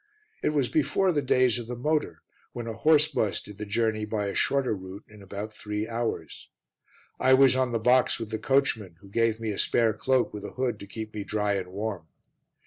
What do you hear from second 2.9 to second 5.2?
bus did the journey by a shorter route